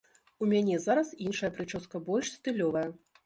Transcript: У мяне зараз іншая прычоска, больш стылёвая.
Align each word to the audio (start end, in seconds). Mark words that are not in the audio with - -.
У 0.45 0.47
мяне 0.53 0.77
зараз 0.85 1.11
іншая 1.27 1.51
прычоска, 1.59 2.03
больш 2.09 2.33
стылёвая. 2.39 2.87